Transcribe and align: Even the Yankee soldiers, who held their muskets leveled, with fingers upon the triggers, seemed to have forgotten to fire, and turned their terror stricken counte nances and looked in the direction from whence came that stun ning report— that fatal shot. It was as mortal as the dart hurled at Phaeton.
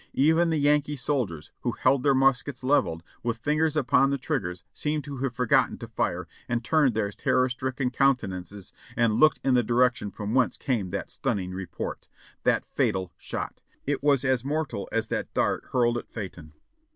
Even 0.15 0.49
the 0.49 0.57
Yankee 0.57 0.95
soldiers, 0.95 1.51
who 1.59 1.73
held 1.73 2.01
their 2.01 2.15
muskets 2.15 2.63
leveled, 2.63 3.03
with 3.21 3.37
fingers 3.37 3.77
upon 3.77 4.09
the 4.09 4.17
triggers, 4.17 4.63
seemed 4.73 5.03
to 5.03 5.17
have 5.17 5.35
forgotten 5.35 5.77
to 5.77 5.87
fire, 5.87 6.27
and 6.49 6.63
turned 6.63 6.95
their 6.95 7.11
terror 7.11 7.47
stricken 7.49 7.91
counte 7.91 8.27
nances 8.27 8.71
and 8.97 9.13
looked 9.19 9.39
in 9.43 9.53
the 9.53 9.61
direction 9.61 10.09
from 10.09 10.33
whence 10.33 10.57
came 10.57 10.89
that 10.89 11.11
stun 11.11 11.37
ning 11.37 11.51
report— 11.51 12.07
that 12.45 12.65
fatal 12.65 13.11
shot. 13.15 13.61
It 13.85 14.01
was 14.01 14.25
as 14.25 14.43
mortal 14.43 14.89
as 14.91 15.09
the 15.09 15.27
dart 15.35 15.65
hurled 15.71 15.99
at 15.99 16.09
Phaeton. 16.09 16.53